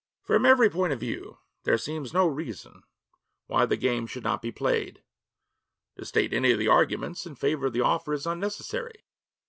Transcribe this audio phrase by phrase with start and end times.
[0.23, 2.81] 'From every point of view, there seems no reason
[3.45, 5.03] why the game should not be played.
[5.95, 9.05] To state any of the arguments in favor of the offer is unnecessary.